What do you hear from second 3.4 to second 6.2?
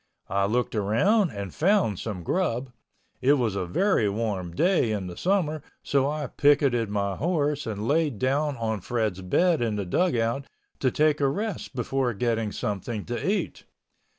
a very warm day in the summer so